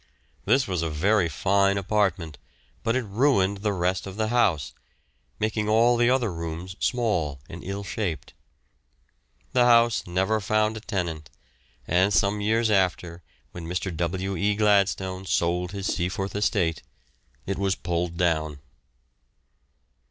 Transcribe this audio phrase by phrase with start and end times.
[0.45, 2.39] This was a very fine apartment,
[2.81, 4.73] but it ruined the rest of the house,
[5.37, 8.33] making all the other rooms small and ill shaped.
[9.53, 11.29] The house never found a tenant,
[11.87, 13.95] and some years after, when Mr.
[13.95, 14.35] W.
[14.35, 14.55] E.
[14.55, 16.81] Gladstone sold his Seaforth estate,
[17.45, 18.57] it was pulled down.